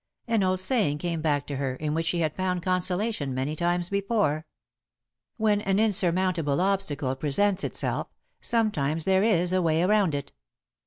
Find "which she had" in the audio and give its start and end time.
1.93-2.35